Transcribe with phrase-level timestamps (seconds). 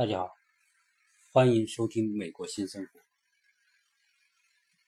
[0.00, 0.34] 大家好，
[1.30, 3.00] 欢迎收听《美国新生活》。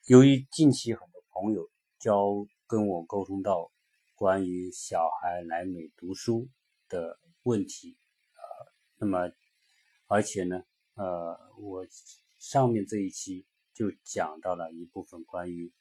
[0.07, 3.71] 由于近期很多朋友交跟我沟通到
[4.15, 6.49] 关于小孩来美读书
[6.89, 7.95] 的问题，
[8.33, 9.31] 呃，那么
[10.07, 10.63] 而且呢，
[10.95, 11.85] 呃，我
[12.39, 15.71] 上面这一期就讲到了一部分关于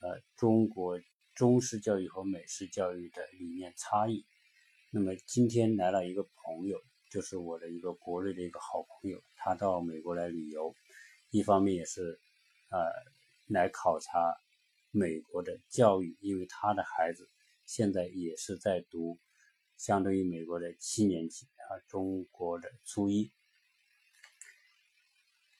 [0.00, 1.00] 呃中国
[1.36, 4.26] 中式教育和美式教育的理念差异。
[4.90, 6.82] 那么今天来了一个朋友。
[7.10, 10.72] 就是我的一个国内的一个好朋友，他到美国来旅游，
[11.30, 12.20] 一方面也是，
[12.70, 12.78] 呃，
[13.48, 14.36] 来考察
[14.92, 17.28] 美国的教育，因为他的孩子
[17.66, 19.18] 现在也是在读，
[19.76, 23.32] 相当于美国的七年级啊，中国的初一。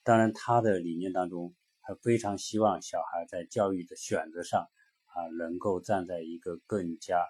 [0.03, 4.69] 当然，他的理念当中，他非常希望小孩在教育的选择上
[5.05, 7.27] 啊，能够站在一个更加、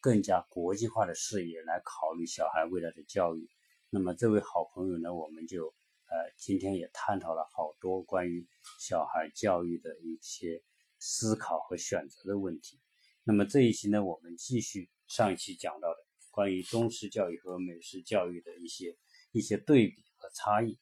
[0.00, 3.50] 更加国际化的视野来考虑小孩未来的教育。
[3.96, 8.46] 那么这位好朋友呢，我们就呃今天也探讨了好多关于
[8.78, 10.62] 小孩教育的一些
[10.98, 12.78] 思考和选择的问题。
[13.24, 15.96] 那么这一期呢，我们继续上一期讲到的
[16.30, 18.98] 关于中式教育和美式教育的一些
[19.32, 20.78] 一些对比和差异。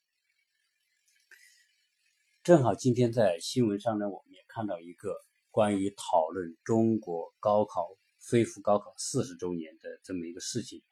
[2.43, 5.15] 正好今天在新闻上呢，我们也看到一个
[5.53, 7.97] 关于讨论中国高考
[8.29, 10.83] 恢复高考四十周年的这么一个事情。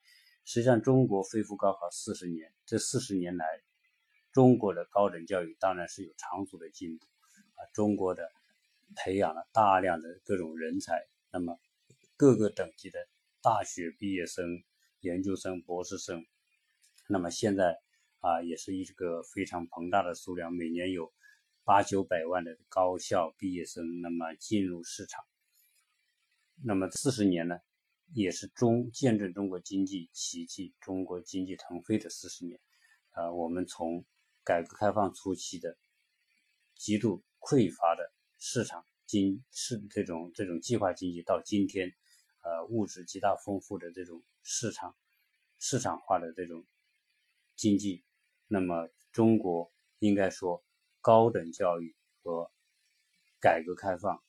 [0.45, 3.47] 实际上，中国恢复高考四十年，这四十年来，
[4.33, 7.07] 中国的高等教育当然是有长足的进步
[7.55, 7.61] 啊。
[7.73, 8.29] 中国的
[8.97, 11.59] 培养了大量的各种人才，那么
[12.17, 12.99] 各个等级的
[13.41, 14.63] 大学毕业生、
[15.01, 16.27] 研究生、博士生，
[17.09, 17.79] 那么现在
[18.21, 21.13] 啊，也是一个非常庞大的数量，每年有
[21.65, 25.25] 八九百万的高校毕业生，那么进入市场。
[26.65, 27.59] 那么四十年呢？
[28.15, 32.61] 也是中见证中国经济奇迹、中国经济腾飞的四十年。
[33.13, 34.05] 啊，我们从
[34.45, 35.79] 改革开放初期的
[36.75, 41.93] 极度匮乏的市场经是这种这种计划经济，到今天，
[42.43, 44.95] 呃，物质极大丰富的这种市场
[45.59, 46.67] 市场化的这种
[47.57, 48.05] 经济，
[48.47, 50.63] 那么中国应该说
[51.01, 52.51] 高等教育和
[53.41, 54.23] 改革开放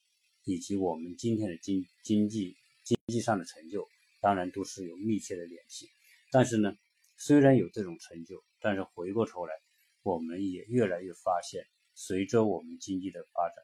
[0.43, 2.57] 以及我们今天的经经济。
[2.83, 3.87] 经济上的成就
[4.21, 5.89] 当然都是有密切的联系，
[6.31, 6.75] 但是呢，
[7.17, 9.53] 虽然有这种成就，但是回过头来，
[10.01, 13.63] 我们也越来越发现，随着我们经济的发展，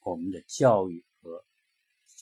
[0.00, 1.44] 我们的教育和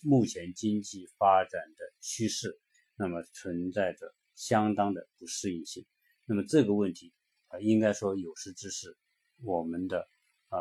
[0.03, 2.59] 目前经济发展的趋势，
[2.97, 5.85] 那么存在着相当的不适应性。
[6.25, 7.13] 那么这个问题
[7.49, 8.97] 啊，应该说有识之士，
[9.43, 10.09] 我们的
[10.49, 10.59] 啊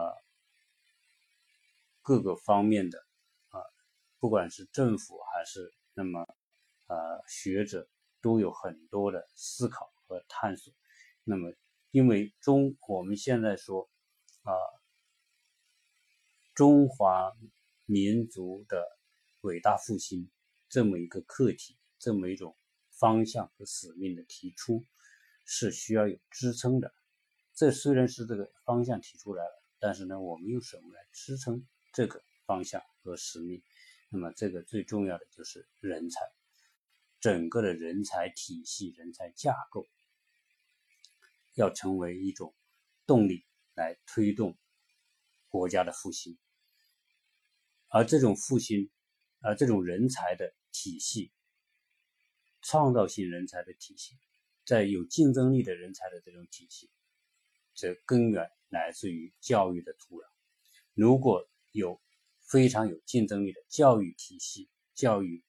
[2.01, 3.03] 各个方面的。
[4.19, 6.21] 不管是政府还是那么，
[6.87, 6.95] 呃，
[7.27, 7.87] 学者
[8.21, 10.73] 都有很多的思考和探索。
[11.23, 11.53] 那么，
[11.91, 13.89] 因为中我们现在说，
[14.43, 14.53] 啊，
[16.53, 17.31] 中华
[17.85, 18.83] 民族的
[19.41, 20.31] 伟大复兴
[20.69, 22.55] 这么一个课题，这么一种
[22.89, 24.83] 方向和使命的提出，
[25.45, 26.93] 是需要有支撑的。
[27.53, 33.61] 这虽然是这个方向提出来了，但是呢，我们用什么来支撑这个方向和使命？
[34.15, 36.21] 那么，这个最重要的就是人才，
[37.19, 39.85] 整个的人才体系、人才架构
[41.55, 42.55] 要成为一种
[43.05, 44.57] 动力来推动
[45.49, 46.37] 国家的复兴。
[47.89, 48.89] 而这种复兴，
[49.41, 51.33] 而这种人才的体系、
[52.61, 54.13] 创造性人才的体系，
[54.63, 56.89] 在有竞争力的人才的这种体系，
[57.73, 60.25] 则根源来自于教育的土壤。
[60.93, 62.01] 如果有
[62.47, 65.43] 非常有竞争力的教育体系、教育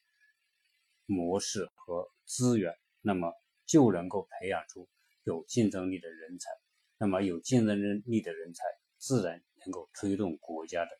[1.04, 3.32] 模式和资源，那么
[3.66, 4.88] 就能够培养出
[5.24, 6.50] 有竞争力的人才。
[6.98, 8.64] 那么有竞争力的人才，
[8.96, 10.90] 自然能够推动国家的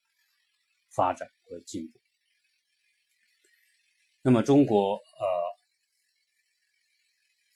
[0.90, 1.98] 发展和进步。
[4.20, 5.00] 那么中国，呃，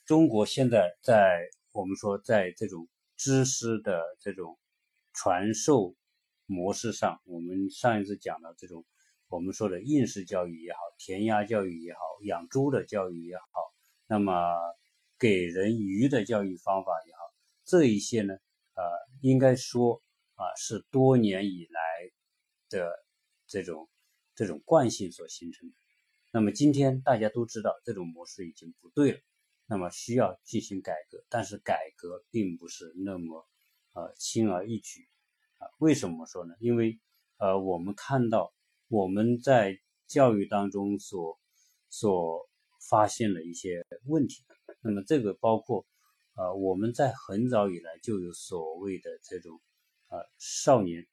[0.07, 4.59] 中国现在在我们说，在这种知识的这种
[5.13, 5.95] 传授。
[6.51, 8.85] 模式上，我们上一次讲的这种
[9.29, 13.45] 我们说的应试教育也好，填鸭教育也好，养猪的教育也好，
[14.09, 14.35] 那么
[15.17, 17.21] 给人鱼的教育方法也好，
[17.65, 18.35] 这一些呢，
[18.75, 18.83] 呃，
[19.21, 20.03] 应该说
[20.35, 21.81] 啊，是多年以来
[22.69, 22.91] 的
[23.47, 23.89] 这种
[24.35, 25.75] 这种惯性所形成的。
[26.33, 29.21] 那么今天大家都知道这种模式已经不对了，
[29.67, 33.49] 那么需要进行改革，但是改革并不是那么
[33.95, 35.07] 呃轻而易举。
[35.79, 36.55] 为什么说呢？
[36.61, 36.99] 因为，
[37.39, 38.53] 呃，我们看到
[38.89, 41.39] 我们在教育当中所
[41.89, 42.49] 所
[42.89, 44.45] 发现的一些问题，
[44.83, 45.87] 那么这个包括，
[46.35, 49.61] 呃，我们在很早以来就有所谓的这种
[50.09, 51.07] 呃少年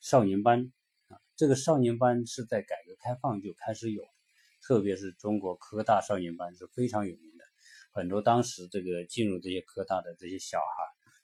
[0.00, 0.72] 少年班
[1.08, 4.02] 啊，这个少年班是在改革开放就开始有，
[4.62, 7.44] 特别是中国科大少年班是非常有名的，
[7.92, 10.64] 很多当时这个进入这些科大的这些小孩，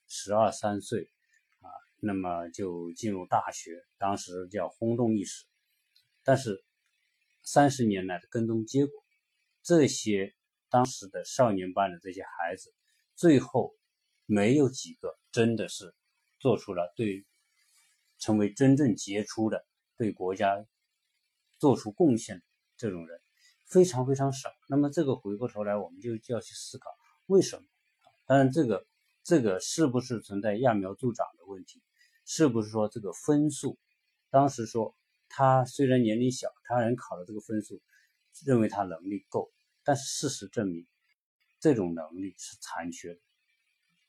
[0.07, 1.11] 十二三岁，
[2.05, 5.47] 那么就进入大学，当时叫轰动一时，
[6.23, 6.63] 但是
[7.43, 8.93] 三十年来的跟踪结果，
[9.63, 10.35] 这些
[10.69, 12.75] 当时的少年班的这些孩子。
[13.17, 13.75] 最后，
[14.27, 15.95] 没有几个真的是
[16.41, 17.25] 做出了对
[18.19, 19.65] 成为真正杰出的、
[19.97, 20.67] 对国家
[21.59, 22.43] 做出贡献
[22.77, 23.21] 这种人，
[23.67, 24.51] 非常非常少。
[24.69, 26.91] 那么这个回过头来，我们就就要去思考
[27.27, 27.65] 为什么？
[28.27, 28.87] 当然，这个
[29.23, 31.83] 这个是不是存在揠苗助长的问题？
[32.25, 33.79] 是不是说这个分数？
[34.31, 34.97] 当时说
[35.29, 37.81] 他虽然年龄小，他能考的这个分数，
[38.45, 40.87] 认为他能力够，但是事实证明。
[41.61, 43.21] 这种能力是残缺的，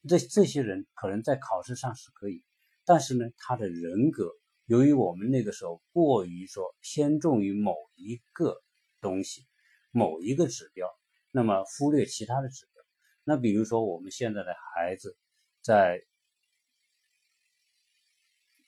[0.10, 2.44] 这这些人可能在考试上是可以，
[2.84, 4.30] 但是呢，他的人格
[4.66, 8.62] 由于我们那个时候过于说偏重于某一个
[9.00, 9.46] 东西、
[9.92, 10.90] 某一个指标，
[11.32, 12.84] 那么忽略其他的指标。
[13.24, 15.16] 那比如说我们现在的孩子，
[15.62, 16.04] 在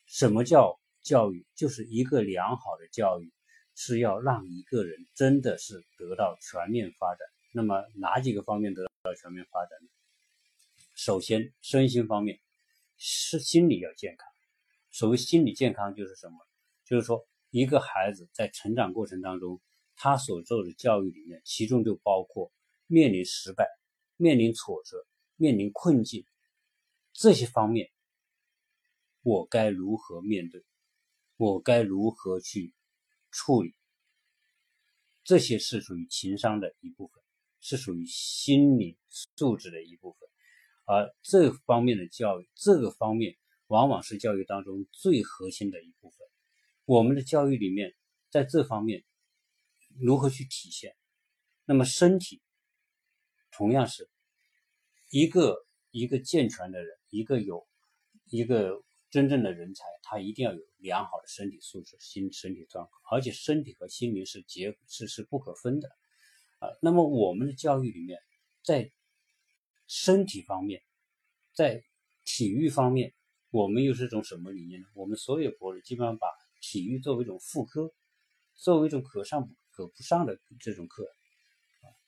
[0.07, 1.45] 什么叫教育？
[1.55, 3.31] 就是一个良好的教育
[3.75, 7.27] 是要让一个人真的是得到全面发展。
[7.53, 9.89] 那么哪几个方面得到全面发展呢？
[10.95, 12.39] 首先，身心方面
[12.97, 14.27] 是心理要健康。
[14.91, 16.37] 所谓心理健康就是什么？
[16.85, 19.61] 就是说一个孩子在成长过程当中，
[19.95, 22.51] 他所受的教育里面，其中就包括
[22.87, 23.67] 面临失败、
[24.15, 25.05] 面临挫折、
[25.35, 26.25] 面临困境
[27.13, 27.89] 这些方面，
[29.27, 30.63] 我该如何面对？
[31.35, 32.73] 我该如何去
[33.29, 33.75] 处理？
[35.25, 37.21] 这些是属于情商的一部分。
[37.59, 40.29] 是属于心理素质的一部分，
[40.85, 43.35] 而这方面的教育，这个方面
[43.65, 46.19] 往往是教育当中最核心的一部分。
[46.85, 47.93] 我们的教育里面，
[48.29, 49.03] 在这方面
[49.99, 50.95] 如何去体现？
[51.65, 52.41] 那么身体
[53.51, 54.09] 同样是
[55.09, 57.67] 一个一个健全的人，一个有
[58.25, 65.89] 一个真正的人才，他一定要有良好的身体素质、心身体状况，而且身体和心灵是结是是不可分的。
[66.59, 68.19] 啊，那么我们的教育里面，
[68.63, 68.91] 在
[69.87, 70.81] 身体方面，
[71.53, 71.83] 在
[72.25, 73.13] 体育方面，
[73.51, 74.87] 我们又是一种什么理念呢？
[74.93, 76.27] 我们所有博士基本上把
[76.61, 77.93] 体育作为一种副科，
[78.55, 81.07] 作为一种可上可不上的这种课。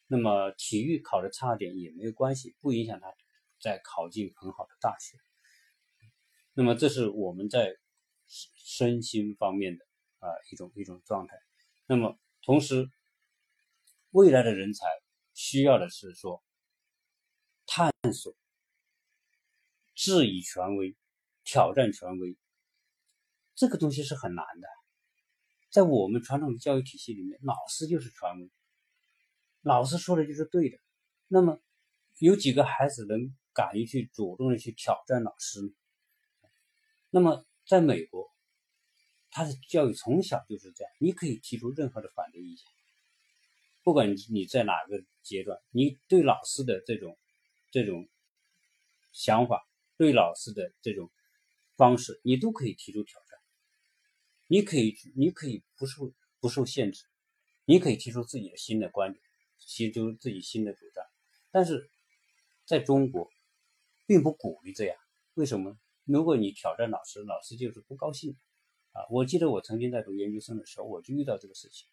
[0.08, 3.14] 那么体育考的差点也没有关系，不影响他
[3.62, 5.18] 在考进很好的大学。
[6.60, 7.74] 那么这是我们在
[8.28, 9.86] 身心方面的
[10.20, 11.34] 啊一种一种状态。
[11.88, 12.90] 那么同时。
[14.12, 14.88] 未来的人才
[15.36, 16.44] 需要的是说
[17.68, 18.36] 探索、
[19.94, 20.96] 质疑权威、
[21.44, 22.36] 挑战权威，
[23.54, 24.68] 这个东西是很难的。
[25.70, 28.50] 在我们传统的教育体系里面，老师就是权威，
[29.62, 30.80] 老师说的就是对的。
[31.28, 31.62] 那么，
[32.18, 35.70] 有几个孩子能敢于去主动的去挑战老师呢？
[37.12, 38.32] 那么，在美国，
[39.32, 42.66] 他的教育从小就是这样，你可以提出任何的反对意见。
[43.84, 47.18] 不管你在哪个阶段，你对老师的这种
[47.72, 48.08] 这种
[49.12, 49.68] 想法，
[49.98, 51.10] 对老师的这种
[51.78, 53.40] 方式，你都可以提出挑战。
[54.48, 57.06] 你可以，你可以不受不受限制，
[57.66, 59.24] 你可以提出自己的新的观点，
[59.60, 61.04] 提出自己新的主张。
[61.50, 61.90] 但是
[62.66, 63.30] 在中国，
[64.06, 64.96] 并不鼓励这样。
[65.34, 65.76] 为什么？
[66.12, 68.36] 如果你挑战老师，老师就是不高兴
[68.94, 69.06] 啊！
[69.12, 71.88] 我记得我曾经在读研究生的时候，我就遇到这个事情，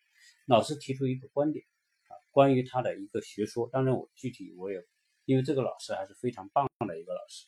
[0.47, 1.67] 老师提出一个观点。
[2.09, 4.83] 啊关于他的一个学说，当然我具体我也，
[5.27, 7.47] 因为这个老师还是非常棒的一个老师，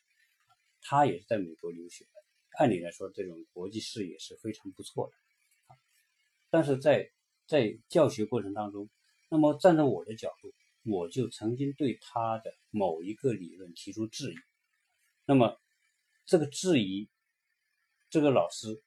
[0.83, 2.11] 他也是在美国留学的，
[2.59, 5.77] 按理来说这种国际视野是非常不错的，
[6.51, 7.11] 但是在
[7.47, 8.91] 在教学过程当中，
[9.31, 10.53] 那么站在我的角度，
[10.85, 14.37] 我就曾经对他的某一个理论提出质疑，
[15.25, 15.59] 那么
[16.29, 17.09] 这个质疑，
[18.11, 18.83] 这个老师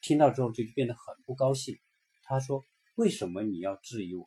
[0.00, 1.78] 听到之后就变得很不高兴，
[2.22, 2.64] 他说
[2.96, 4.26] ：“为什么你要质疑我？”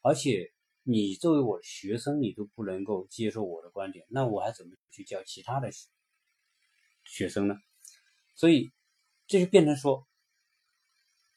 [0.00, 0.50] 而且
[0.82, 5.68] 你作为我的学生，你都不能够接受我的观点，那我还怎么去教其他的
[7.04, 7.54] 学生呢？
[8.34, 8.72] 所以
[9.26, 10.08] 这就变成说，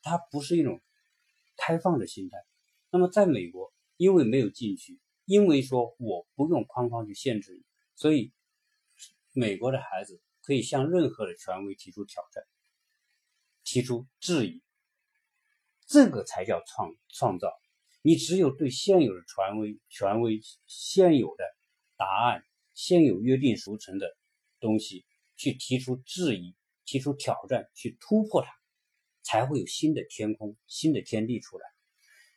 [0.01, 0.81] 它不是一种
[1.57, 2.38] 开放的心态。
[2.89, 8.31] 那么在美国，因为没有禁区，因为说我不用框框去限制你，所以
[9.38, 12.42] 美国的孩子可以向任何的权威提出挑战，
[13.65, 14.62] 提出质疑，
[15.86, 17.51] 这个才叫创创造。
[18.01, 21.44] 你只有对现有的权威、权威、现有的
[21.98, 24.15] 答案、现有约定俗成的
[24.62, 28.48] 东西去提出质疑、提出挑战、去突破它，
[29.22, 31.65] 才会有新的天空、新的天地出来。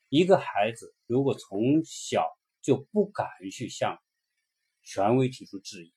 [0.08, 2.26] 一个孩子如果从小
[2.60, 4.02] 就不敢去向
[4.82, 5.92] 权威提出质疑，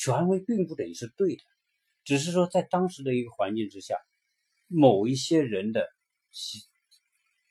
[0.00, 1.42] 权威并不等于是对的，
[2.04, 3.98] 只是说在当时的一个环境之下，
[4.66, 5.86] 某一些人的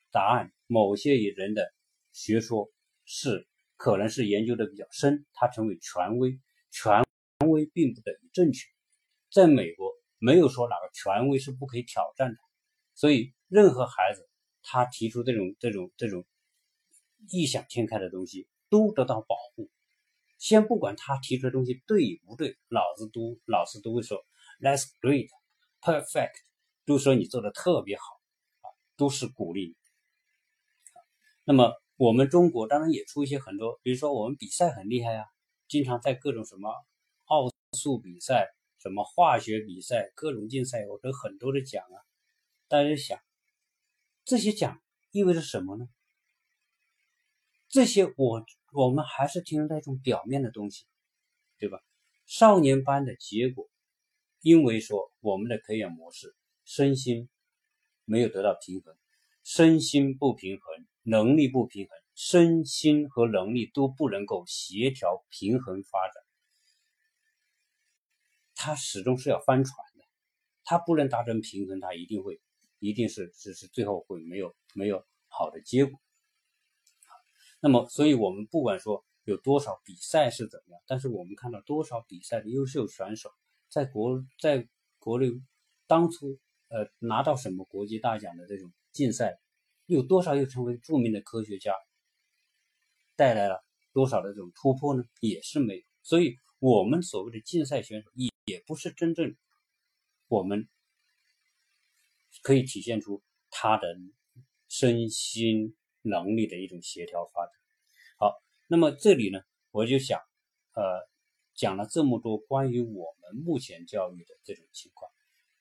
[0.09, 1.71] 答案，某些人的
[2.11, 2.71] 学说
[3.05, 6.39] 是可能是研究的比较深，它成为权威。
[6.71, 7.03] 权
[7.45, 8.67] 威并不等于正确。
[9.31, 12.37] 在美国，没有说哪个权威是不可以挑战的，
[12.95, 14.27] 所以任何孩子
[14.63, 16.25] 他提出这种这种这种
[17.29, 19.69] 异想天开的东西，都得到保护。
[20.39, 24.25] 先不管他提出的东西对与不对，老子都老师都会说
[24.61, 25.27] "That's great,
[25.81, 26.31] perfect"，
[26.85, 28.03] 都说你做的特别好
[28.61, 29.75] 啊，都是鼓励。
[31.43, 35.25] 那么我们中国当然也出一些很多，比如说我们比赛很厉害啊，
[35.67, 36.71] 经常在各种什么
[37.25, 41.97] 奥数比赛、什么化学比赛、各种竞赛，我得很多的奖啊。
[42.69, 43.19] 大家想，
[44.23, 44.81] 这些奖
[45.11, 45.89] 意味着什么呢？
[47.69, 48.45] 这些我。
[48.71, 50.85] 我们还是停留在一种表面的东西，
[51.57, 51.79] 对吧？
[52.27, 53.67] 少年班的结果，
[54.41, 56.35] 因为说我们的培养模式
[56.65, 57.29] 身心
[58.05, 58.95] 没有得到平衡，
[59.43, 66.23] 身心不平衡，能力不平衡，身心和能力都不能够协调平衡发展，
[68.53, 70.05] 他始终是要翻船的，
[70.63, 72.39] 他不能达成平衡，他一定会，
[72.77, 75.99] 一定是是是最后会没有没有好的结果。
[77.61, 83.29] 那么，所以我们不管说有多少比赛是怎么样，但是我们看到多少比赛的优秀选手，
[83.67, 85.27] 在国在国内
[85.85, 86.39] 当初
[86.69, 89.37] 呃拿到什么国际大奖的这种竞赛，
[89.87, 91.73] 有多少又成为著名的科学家，
[93.17, 93.61] 带来了
[93.91, 95.03] 多少的这种突破呢？
[95.19, 95.83] 也是没有。
[96.01, 99.35] 所以，我们所谓的竞赛选手也也不是真正
[100.29, 100.69] 我们
[102.41, 103.97] 可以体现出他的
[104.69, 105.75] 身心。
[106.01, 107.53] 能力的一种协调发展。
[108.17, 109.41] 好，那么这里呢，
[109.71, 110.19] 我就想，
[110.73, 111.07] 呃，
[111.55, 115.11] 讲了这么多关于我们目前教育的这种情况。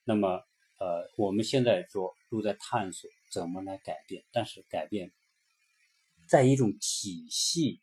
[0.03, 0.43] 那么，
[0.79, 5.11] 呃，我们现在说都在探索怎么来改变，但是改变
[6.27, 7.81] 在一种体系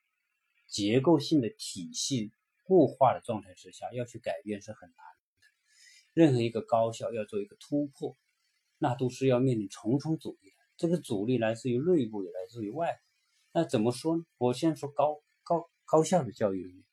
[0.67, 2.33] 结构性的体系
[2.65, 4.97] 固化的状态之下，要去改变是很难。
[6.15, 8.17] 任何一个高校要做一个突破，
[8.79, 10.56] 那都是要面临重重阻力的。
[10.77, 12.99] 这个阻力来自于内部，也来自于外部。
[13.53, 14.25] 那怎么说呢？
[14.37, 16.85] 我先说高高高校的教育里面，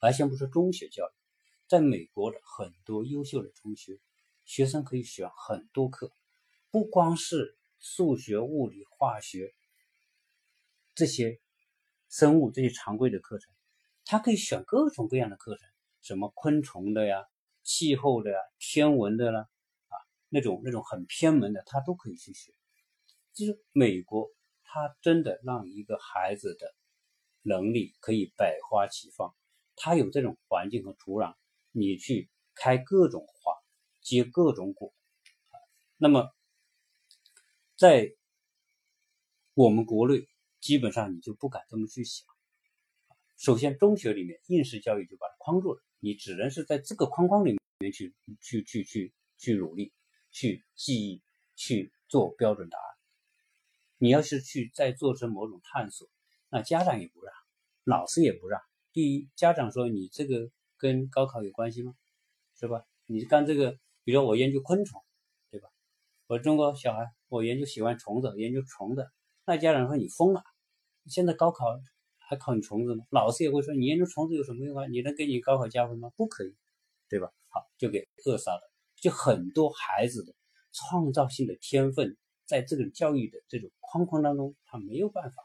[0.00, 1.12] 还先不说中学教育，
[1.68, 4.00] 在美国的很多优秀的中学，
[4.44, 6.10] 学生可以选很多课，
[6.72, 9.54] 不光是数学、物理、化学
[10.96, 11.38] 这些
[12.08, 13.52] 生物这些常规的课程，
[14.04, 15.68] 他可以选各种各样的课程，
[16.02, 17.24] 什么昆虫的呀、
[17.62, 19.48] 气候的呀、天文的啦。
[20.30, 22.54] 那种那种很偏门的，他都可以去学。
[23.34, 24.30] 就是美国，
[24.62, 26.74] 他真的让一个孩子的
[27.42, 29.34] 能力可以百花齐放，
[29.76, 31.34] 他有这种环境和土壤，
[31.72, 33.52] 你去开各种花，
[34.00, 34.92] 结各种果。
[35.96, 36.30] 那么，
[37.76, 38.14] 在
[39.54, 40.26] 我们国内，
[40.60, 42.26] 基本上你就不敢这么去想。
[43.36, 49.92] 首先，中学里面应试教育就把它框住了，你只能是在这个框框里面去去去去去努力。
[50.30, 51.22] 去记忆，
[51.56, 52.84] 去做标准答案。
[53.98, 56.08] 你要是去再做成某种探索，
[56.48, 57.34] 那家长也不让，
[57.84, 58.60] 老师也不让。
[58.92, 61.94] 第一，家长说你这个跟高考有关系吗？
[62.58, 62.84] 是吧？
[63.06, 63.72] 你干这个，
[64.04, 65.02] 比如说我研究昆虫，
[65.50, 65.68] 对吧？
[66.26, 69.10] 我中国小孩，我研究喜欢虫子，研究虫子，
[69.44, 70.42] 那家长说你疯了，
[71.06, 71.66] 现在高考
[72.18, 73.04] 还考你虫子吗？
[73.10, 74.86] 老师也会说你研究虫子有什么用啊？
[74.86, 76.10] 你能给你高考加分吗？
[76.16, 76.54] 不可以，
[77.08, 77.32] 对吧？
[77.48, 78.70] 好，就给扼杀了。
[79.00, 80.34] 就很多孩子的
[80.72, 85.42] 创造性的天分，在这个教育的这种框框当中，他没有办法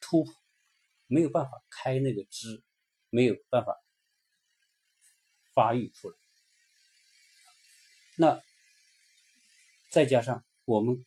[0.00, 0.34] 突破，
[1.06, 2.62] 没有办法开那个枝，
[3.10, 3.82] 没有办法
[5.54, 6.16] 发育出来。
[8.18, 8.42] 那
[9.90, 11.04] 再加上我们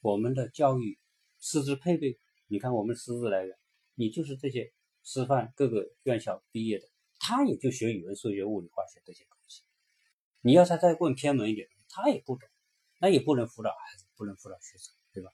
[0.00, 0.98] 我们的教育
[1.40, 2.18] 师资配备，
[2.48, 3.56] 你看我们师资来源，
[3.94, 4.72] 你就是这些
[5.02, 9.39] 师范各个院校毕业的，他也就学语文、数学、物理、化学这些课。
[10.42, 12.48] 你要他再问偏门一点，他也不懂，
[12.98, 15.30] 那也不能辅导孩子，不能辅导学生，对吧？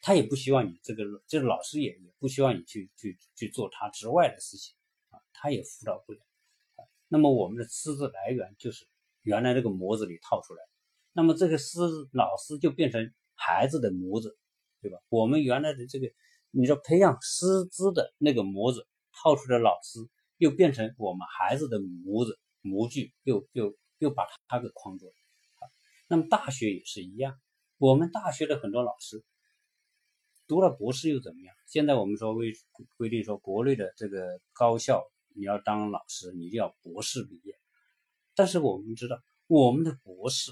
[0.00, 4.74] 他也不希望你这个，这个老师也也不希望你去去去做他之外的事情
[5.10, 6.18] 啊，他也辅导不了。
[7.08, 8.86] 那么我们的师资来源就是
[9.22, 10.62] 原来这个模子里套出来，
[11.12, 11.78] 那么这个师
[12.12, 14.36] 老师就变成孩子的模子，
[14.80, 14.98] 对吧？
[15.08, 16.10] 我们原来的这个，
[16.50, 20.00] 你说培养师资的那个模子套出的老师
[20.38, 25.12] 又变成我们孩子的模子模具，又又又把他给框住了。
[26.08, 27.40] 那么大学也是一样，
[27.78, 29.24] 我们大学的很多老师
[30.48, 31.54] 读了博士又怎么样？
[31.66, 32.52] 现在我们说规
[32.96, 37.56] 规定说，国内的这个高校你要当老师，你就要博士毕业。
[38.34, 40.50] 但是我们知道，我们的博士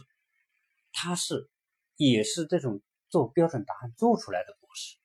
[0.92, 1.50] 他是
[1.96, 4.96] 也是这种做标准答案做出来的博士，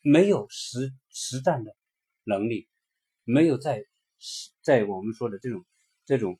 [0.00, 1.76] 没有实实战的
[2.24, 2.68] 能力，
[3.22, 3.86] 没有在
[4.60, 5.64] 在我们说的这种
[6.04, 6.38] 这种。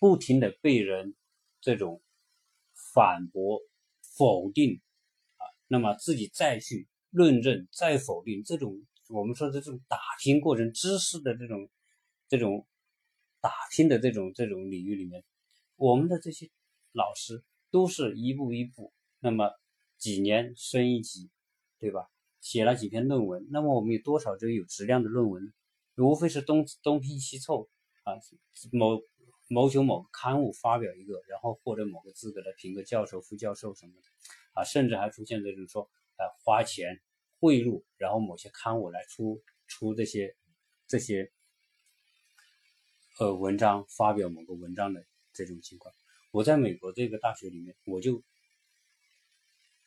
[0.00, 1.14] 不停的被人
[1.62, 2.02] 这种
[2.92, 3.62] 反驳、
[4.18, 4.82] 否定
[5.38, 11.70] 啊，那么自己再去论证、再否定，这种我们说的这种打拼过程、知识的这种
[12.28, 12.66] 这种
[13.40, 15.24] 打拼的这种这种领域里面，
[15.76, 16.50] 我们的这些
[16.92, 19.52] 老师都是一步一步，那么
[19.96, 21.30] 几年升一级，
[21.78, 22.10] 对吧？
[22.42, 25.50] 写了几篇论文，那么我们有多少这个有质量的论文？
[25.96, 27.70] 无非是东东拼西凑
[28.04, 28.14] 啊，
[28.72, 29.02] 某。
[29.48, 34.08] 谋求某刊物发表一个，然后获得某个资格的评个教授、副教授什么的，
[34.54, 35.82] 啊，甚至还出现这种说，
[36.16, 37.02] 啊，花钱
[37.38, 40.34] 贿赂，然后某些刊物来出出这些
[40.88, 41.30] 这些
[43.18, 45.94] 呃文章，发表某个文章的这种情况。
[46.30, 48.22] 我在美国这个大学里面，我就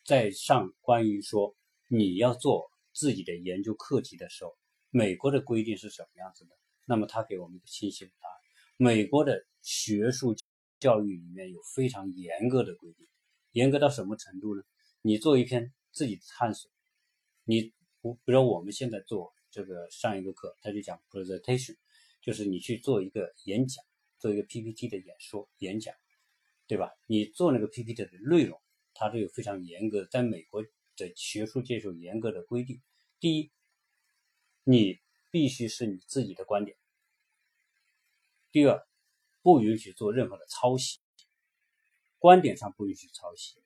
[0.05, 1.55] 在上关于说
[1.87, 4.55] 你要做自己的研究课题的时候，
[4.91, 6.51] 美国的规定是什么样子的？
[6.87, 8.35] 那么他给我们一个清晰的答案。
[8.77, 10.35] 美国的学术
[10.79, 13.07] 教育里面有非常严格的规定，
[13.51, 14.63] 严格到什么程度呢？
[15.01, 16.71] 你做一篇自己的探索，
[17.43, 21.75] 你不，比如我们现在做这个上一个课，他就讲 presentation，
[22.21, 23.83] 就是你去做一个演讲，
[24.19, 25.93] 做一个 PPT 的演说演讲，
[26.67, 26.91] 对吧？
[27.05, 28.61] 你做那个 PPT 的内容，
[28.93, 32.81] 它都有非常严格的，在美国的学术界有严格的规定。
[33.19, 33.51] 第一，
[34.63, 36.77] 你必须是你自己的观点。
[38.51, 38.87] 第二，
[39.41, 40.99] 不允许做任何的抄袭，
[42.17, 43.61] 观点上不允许抄袭，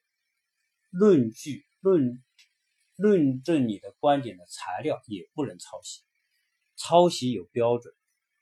[0.89, 2.23] 论据论
[2.95, 6.03] 论证你的观点的材料也不能抄袭，
[6.75, 7.93] 抄袭有标准，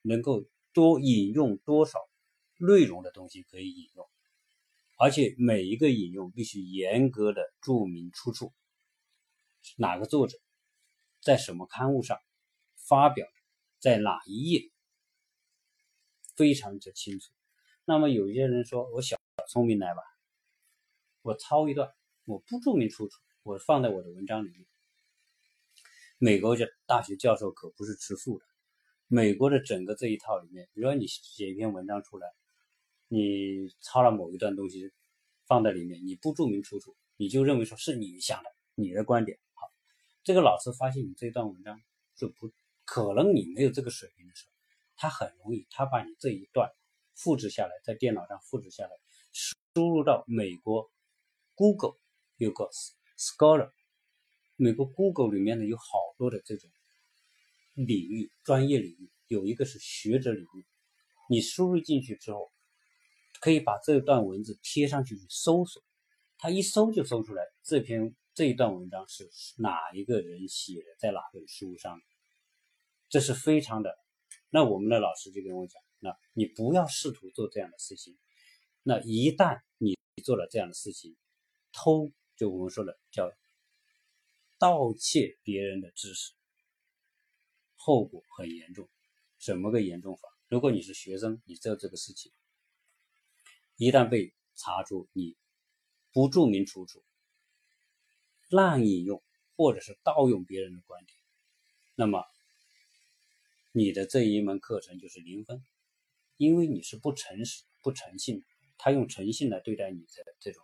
[0.01, 1.99] 能够多引用多少
[2.58, 4.10] 内容的东西可以引用，
[4.97, 8.53] 而且每一个引用必须严格的注明出处，
[9.77, 10.38] 哪个作者
[11.21, 12.17] 在什么刊物上
[12.89, 13.28] 发表，
[13.80, 14.69] 在哪一页。
[16.36, 17.32] 非常之清楚。
[17.86, 19.17] 那么有些人说我小
[19.49, 20.02] 聪明来吧，
[21.21, 21.91] 我抄一段，
[22.25, 24.65] 我不注明出处，我放在我的文章里面。
[26.17, 28.45] 美国的大学教授可不是吃素的。
[29.08, 32.28] 美国的整个这一套里面，比如说你写一篇文章出来，
[33.08, 34.91] 你抄了某一段东西
[35.45, 39.67] 放在里面，你不注明出处，你就认为说是你想的，你的观点好。
[40.23, 41.82] 这个老师发现你这段文章
[42.15, 42.52] 就不
[42.89, 44.54] 可能，你没有这个水平的时候。
[44.95, 46.71] 他很容易，他把你这一段
[47.13, 48.89] 复制下来，在电脑上复制下来，
[49.32, 50.91] 输入到美国
[51.54, 51.97] Google
[52.38, 52.67] 有个
[53.15, 53.71] Scholar，
[54.56, 55.86] 美国 Google 里面呢有好
[56.17, 56.69] 多的这种
[57.75, 60.65] 领域专业领域，有一个是学者领域，
[61.30, 62.52] 你输入进去之后，
[63.39, 65.82] 可以把这段文字贴上去搜索，
[66.39, 72.02] 他一搜就搜出来这篇这一段文章是哪一个人写的，在哪本书上，
[73.09, 73.97] 这是非常的。
[74.51, 78.17] 那我们的老师就跟我讲，那你不要试图做这样的事情。
[78.83, 81.15] 那一旦你做了这样的事情，
[81.71, 83.31] 偷就我们说的叫
[84.57, 86.33] 盗窃别人的知识，
[87.75, 88.89] 后果很严重。
[89.39, 90.29] 怎么个严重法？
[90.47, 92.31] 如果你是学生，你做这个事情，
[93.75, 95.37] 一旦被查出你
[96.11, 97.03] 不注明出处、
[98.49, 99.23] 滥引用
[99.55, 101.17] 或者是盗用别人的观点，
[101.95, 102.23] 那么。
[103.79, 105.63] 你的这一门课程就是零分，
[106.35, 108.45] 因为你是不诚实、不诚信的。
[108.77, 110.61] 他用诚信来对待你的这种、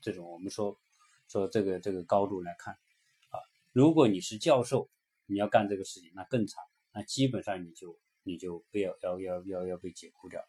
[0.00, 0.80] 这种，我们说
[1.28, 3.36] 说这个这个高度来看啊。
[3.72, 4.88] 如果你是教授，
[5.26, 10.40] 你要干这个事情，那更惨，那基本上你就你就不要要要要要被解雇掉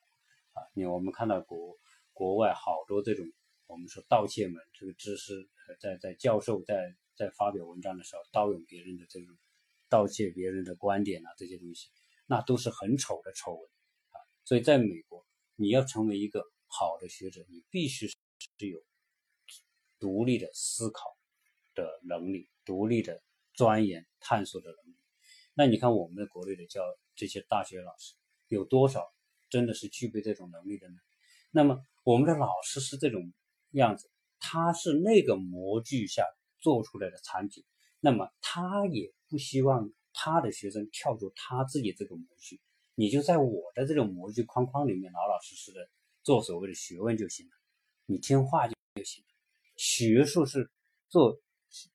[0.53, 0.63] 啊。
[0.73, 1.77] 你我们看到国
[2.13, 3.29] 国外好多这种
[3.67, 5.49] 我们说盗窃门，这个知识
[5.81, 9.35] 在在教授在在发表文章的时候盗用别人的这种。
[9.91, 11.89] 盗窃别人的观点啊，这些东西，
[12.25, 13.69] 那都是很丑的丑闻
[14.11, 14.17] 啊。
[14.45, 15.27] 所以，在美国，
[15.57, 18.15] 你要成为一个好的学者，你必须是
[18.59, 18.81] 有
[19.99, 21.17] 独立的思考
[21.75, 23.21] 的能力，独立的
[23.53, 24.97] 钻研探索的能力。
[25.53, 26.81] 那你看，我们的国内的教
[27.13, 28.15] 这些大学老师，
[28.47, 29.05] 有多少
[29.49, 30.95] 真的是具备这种能力的呢？
[31.51, 33.33] 那么，我们的老师是这种
[33.71, 36.25] 样子，他是那个模具下
[36.61, 37.65] 做出来的产品，
[37.99, 39.13] 那么他也。
[39.31, 42.59] 不希望他的学生跳出他自己这个模具，
[42.95, 45.89] 你就在我的这种模具框框里面老老实实的
[46.21, 47.51] 做所谓的学问就行了，
[48.05, 49.29] 你听话就就行了。
[49.77, 50.69] 学术是
[51.07, 51.39] 做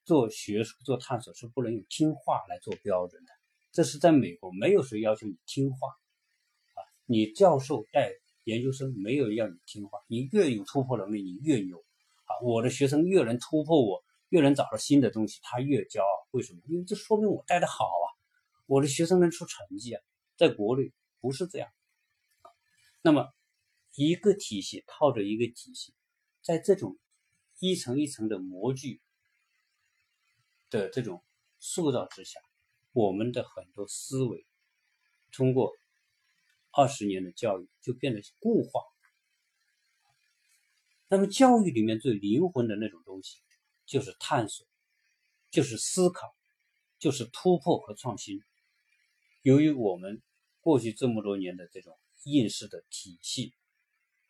[0.07, 3.31] 做学术做探索是不能用听话来做标准的，
[3.71, 8.11] 这是在美国没有谁要求你听话啊，你教授带
[8.45, 11.77] 研究生没有要你听话，你越有突破能力你越牛
[12.25, 14.03] 啊，我的学生越能突破我。
[14.31, 16.16] 越能找到新的东西，他越骄傲。
[16.37, 16.61] 为什么？
[16.67, 18.07] 因为这说明我带的好啊，
[18.67, 20.03] 我的学生能出成绩啊。
[20.37, 21.73] 在国内不是这样。
[23.01, 23.33] 那么，
[23.95, 25.95] 一个体系套着一个体系，
[26.43, 26.99] 在这种
[27.59, 29.01] 一层一层的模具
[30.69, 31.25] 的这种
[31.59, 32.39] 塑造之下，
[32.93, 34.47] 我们的很多思维
[35.33, 35.73] 通过
[36.71, 38.83] 二十年的教育就变得固化。
[41.09, 43.39] 那么，教育里面最灵魂的那种东西。
[43.89, 44.67] 就是探索，
[45.57, 46.35] 就是思考，
[46.99, 48.43] 就是突破和创新。
[49.41, 50.21] 由于我们
[50.61, 53.55] 过去这么多年的这种应试的体系，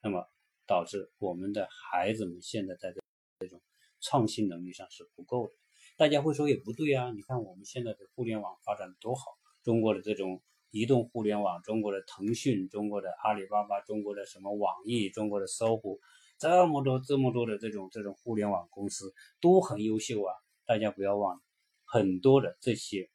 [0.01, 0.31] 那么
[0.69, 3.01] 导致我们的孩子们现在在这
[3.41, 3.61] 这种
[4.01, 5.53] 创新能力上是不够的。
[5.97, 15.99] 大家会说也不对啊，你看我们现在的互联网发展多好，中国的这种移动互联网，中国的腾讯，中国的阿里巴巴，中国的什么网易，中国的搜狐。
[16.39, 20.33] 这么多这么多的这种这种互联网公司都很优秀啊！
[20.67, 21.43] 大家不要忘了，
[21.85, 23.09] 很多的这些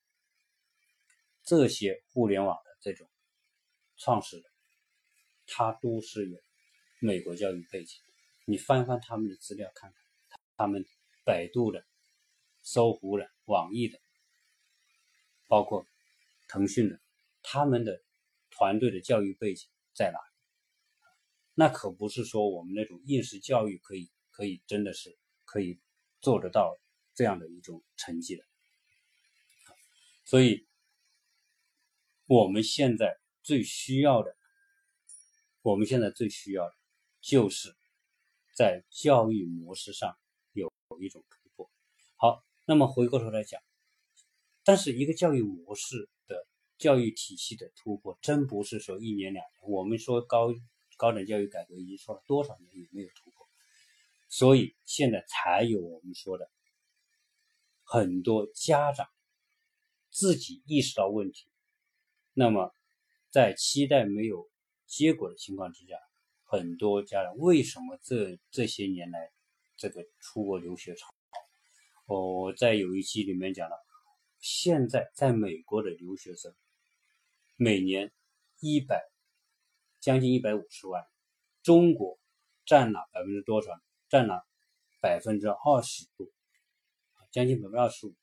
[1.44, 3.10] 这些互联网的这种
[3.98, 4.46] 创始人，
[5.46, 6.40] 他都是有
[7.00, 8.00] 美国教育背景。
[8.46, 10.86] 你翻翻他们的资料看看，他们
[11.24, 11.86] 百度的、
[12.64, 14.00] 搜狐的、网易的，
[15.48, 15.86] 包括
[16.48, 17.00] 腾讯的，
[17.44, 18.02] 他们的
[18.50, 20.20] 团队的教育背景在哪？
[21.54, 25.80] 那可不是说我们那种应试教育可以可以真的是可以
[26.22, 26.81] 做得到的
[27.22, 28.44] 这样的一种成绩的，
[30.26, 30.66] 所以
[32.26, 34.36] 我们现在最需要的，
[35.62, 36.74] 我们现在最需要的
[37.22, 37.76] 就是
[38.56, 40.18] 在教育模式上
[40.54, 41.70] 有一种突破。
[42.16, 43.62] 好，那么回过头来讲，
[44.64, 46.48] 但是一个教育模式的
[46.80, 49.70] 教育体系的突破，真不是说一年两年。
[49.70, 50.52] 我们说高。
[50.98, 53.48] 高等教育改革已经说了多少年也没有突破，
[54.30, 56.48] 所以现在才有我们说的
[57.92, 59.06] 很多家长
[60.12, 61.46] 自己意识到问题，
[62.34, 62.74] 那么
[63.30, 64.50] 在期待没有
[64.86, 65.98] 结果的情况之下，
[66.46, 69.30] 很多家长为什么这这些年来
[69.76, 71.10] 这个出国留学潮？
[72.06, 73.76] 我在有一期里面讲了，
[74.40, 76.56] 现在在美国的留学生
[77.58, 78.14] 每年
[78.62, 79.04] 一百。
[80.00, 81.06] 将近一百五十万，
[81.62, 82.18] 中国
[82.66, 83.70] 占了百分之多少？
[84.10, 84.48] 占了
[85.02, 86.26] 百分之二十多，
[87.32, 88.16] 将近百分之二十五。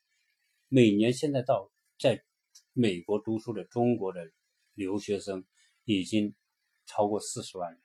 [0.67, 2.23] 每年现在到在
[2.73, 4.31] 美国读书的中国的
[4.73, 5.45] 留学生
[5.83, 6.35] 已经
[6.85, 7.81] 超过四十万人。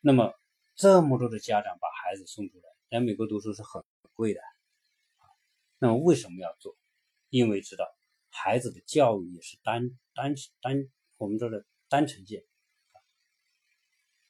[0.00, 0.34] 那么
[0.74, 4.40] 这么多的家长把孩子送出来，在美国读书是很贵的。
[5.78, 6.76] 那么为什么要做？
[7.28, 7.86] 因为知道
[8.28, 11.64] 孩子的教育也是单单单我们说的。
[11.92, 12.44] 单程线，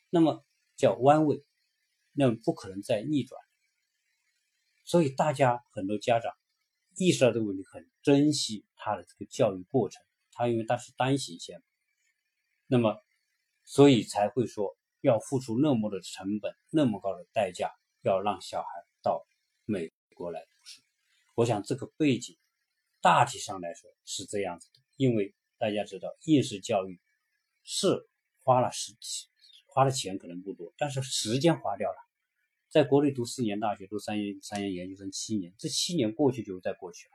[0.08, 0.42] 那么
[0.76, 1.44] 叫弯位，
[2.12, 3.38] 那么不可能再逆转。
[4.90, 6.32] 所以大家很多家长
[6.96, 10.02] 意识到这个问题，很珍惜他的这个教育过程。
[10.32, 11.62] 他因为他是单行线，
[12.66, 13.00] 那么
[13.64, 17.70] 所以才会说要付出那么多的成本，那么高的代价，
[18.02, 18.68] 要让小孩
[19.00, 19.24] 到
[19.64, 20.82] 美国来读书。
[21.36, 22.36] 我想这个背景
[23.00, 27.00] 大体上来说是这样子的，因为大家知道应试教育。
[27.62, 28.08] 是
[28.42, 28.92] 花了时
[29.66, 31.96] 花的钱可能不多，但是时间花掉了。
[32.70, 37.12] 在国内读四年大学，读三年三年研究生，七年，这七年过去就再过去了。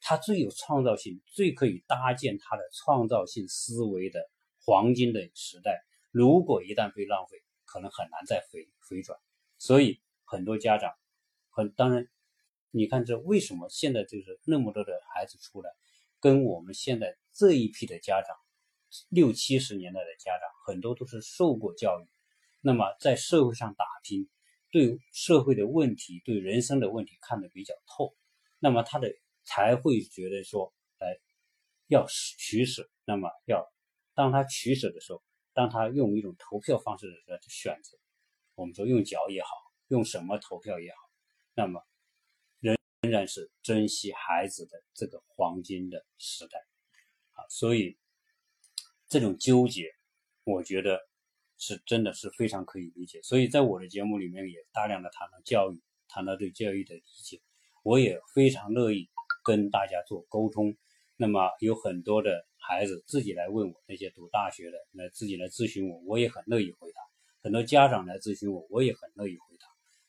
[0.00, 4.28] 他最有创造性，最可以搭建他的创造性思维的
[4.60, 9.18] 黄金的时代，如果一旦被浪费，可能很难再回回转。
[9.58, 10.92] 所以很多家长，
[11.48, 12.06] 很当然，
[12.70, 15.70] 你看这为什么现在就是那么多的孩子出来，
[16.20, 18.36] 跟我们现在这一批的家长。
[19.08, 22.06] 六七十年代的家长很多都是受过教育，
[22.60, 24.28] 那么在社会上打拼，
[24.72, 28.16] 对社会的问题、对人生的问题看得比较透，
[28.58, 31.06] 那么他的才会觉得说，哎，
[31.86, 32.90] 要取舍。
[33.04, 33.64] 那么要
[34.14, 37.96] 当他取舍的时候，当他用一种投票方式的时候去选择，
[38.56, 39.48] 我们说用脚也好，
[39.88, 40.96] 用什么投票也好，
[41.54, 41.80] 那么
[42.58, 46.58] 仍仍然是珍惜孩子的这个黄金的时代
[47.34, 47.96] 啊，所以。
[49.08, 49.90] 这种纠结，
[50.42, 50.98] 我觉得
[51.64, 53.22] 是真的是非常可以理解。
[53.22, 57.40] 所以在我的节目里面也大量的谈到教育，谈到对教育的理解，
[57.84, 59.08] 我也非常乐意
[59.44, 60.76] 跟大家做沟通。
[61.16, 67.00] 那么有很多的孩子自己来问我，那些读大学的来自己来咨询我，我也很乐意回答。
[67.44, 69.66] 很多家长来咨询我，我也很乐意回答。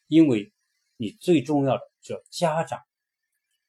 [0.07, 0.51] 因为
[0.97, 2.79] 你最重要的是家长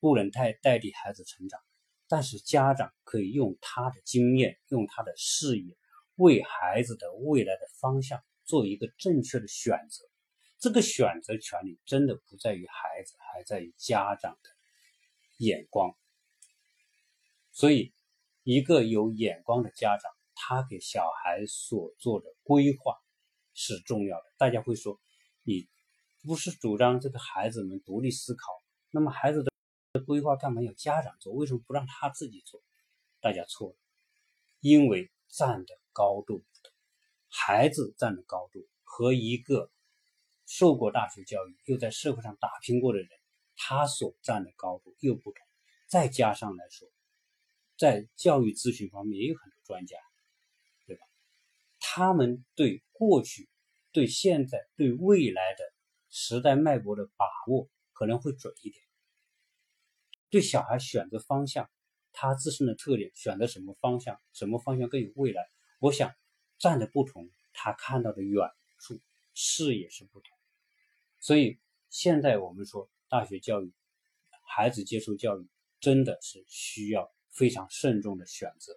[0.00, 1.60] 不能太代替孩子成长，
[2.08, 5.76] 但是家长可以用他的经验，用他的视野，
[6.16, 10.04] 为孩子的未来的方向做一个正确的选择。
[10.58, 14.50] 这个选择权利真的不在于孩子，还在于家长的
[15.36, 15.94] 眼光。
[17.52, 17.92] 所以，
[18.42, 22.96] 一个有眼光的家长，他给小孩所做的规划
[23.52, 24.24] 是重要的。
[24.38, 24.98] 大家会说，
[25.42, 25.68] 你
[26.22, 29.52] 不是主张这个孩子们独立思考，那么孩子的
[30.06, 31.32] 规划干嘛要家长做？
[31.34, 32.62] 为什么不让他自己做？
[33.20, 33.76] 大家错了，
[34.60, 36.72] 因为站的高度不同，
[37.30, 39.70] 孩子站的高度和一个。
[40.46, 43.08] 受过大学教育又在社会上打拼过的人，
[43.56, 45.34] 他所站的高度又不同。
[45.88, 46.86] 再加上来说，
[47.78, 49.96] 在教育咨询方面也有很多专家，
[50.86, 51.06] 对吧？
[51.80, 53.48] 他们对过去、
[53.90, 55.64] 对现在、对未来的
[56.10, 58.84] 时代脉搏的把握可能会准一点。
[60.28, 61.70] 对小孩选择方向，
[62.12, 65.42] 他自身的特点，选择什么方向，什么方向更有未来？
[65.84, 66.14] 我想
[66.56, 68.98] 站的不同，他看到的远处
[69.34, 70.34] 视野是不同。
[71.20, 73.70] 所以现在我们说大学教育，
[74.46, 75.46] 孩子接受教育
[75.80, 78.74] 真的是需要非常慎重的选择，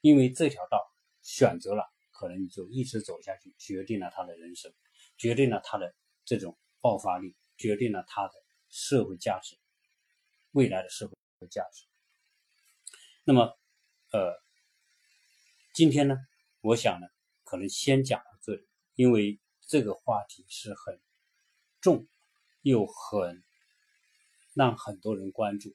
[0.00, 0.80] 因为这条道
[1.20, 4.72] 选择了，可能你就一直走下去，决定了他的人生，
[5.18, 8.32] 决定了他的这种爆发力，决定了他的
[8.70, 9.58] 社会价值，
[10.52, 11.84] 未来的社会价值。
[13.24, 13.58] 那么，
[14.12, 14.42] 呃，
[15.74, 16.16] 今天呢，
[16.60, 17.06] 我想呢，
[17.44, 21.00] 可能先讲到这里，因为这个话题是很。
[21.82, 22.08] 重
[22.62, 23.44] 又很
[24.54, 25.72] 让很多人关注，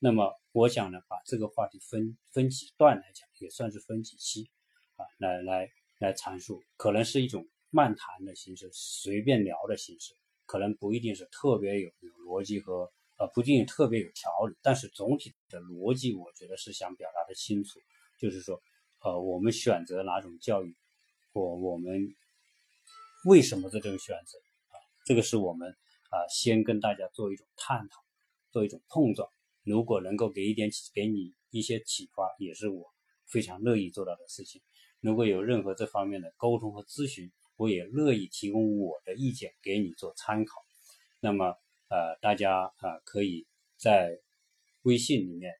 [0.00, 4.50] 那么我想呢，把这个话题分分几段来讲，也算是分几期
[4.96, 10.16] 啊，来来来阐述，可能是一种漫谈的形式，随便聊的形式，
[10.46, 17.78] 可能不一定是特别有有逻辑和呃，不一定特别有条理，但是总体的逻辑，我觉得是想表达的清楚，
[18.18, 18.60] 就是说，
[19.04, 20.74] 呃，我们选择哪种教育，
[21.32, 22.14] 或我们
[23.26, 24.38] 为什么这种选择。
[24.68, 25.68] 啊这个是我们
[26.10, 28.04] 啊，先跟大家做一种探讨，
[28.52, 29.28] 做一种碰撞。
[29.64, 32.92] 如果能够给一点给你一些启发，也是我
[33.26, 34.62] 非常乐意做到的事情。
[35.00, 40.62] 如果有任何这方面的沟通和咨询，我也乐意提供我的意见给你做参考。
[41.18, 41.56] 那么
[41.88, 44.18] 呃，大家啊，可以在
[44.82, 45.52] 微信里面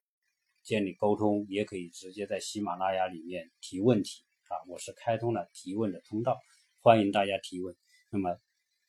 [0.72, 6.40] 建立沟通，也可以直接在喜马拉雅里面提问题啊，我是开通了提问的通道，
[6.80, 7.76] 欢迎大家提问。
[8.08, 8.40] 那么。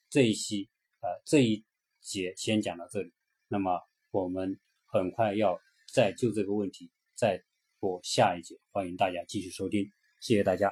[0.09, 0.69] 这一期，
[1.01, 1.65] 呃，这一
[1.99, 3.11] 节先讲到这里。
[3.47, 5.59] 那么我们很快要
[5.91, 7.43] 再就这个问题再
[7.79, 10.71] 播下一节，欢迎大家继续收听，谢谢大家。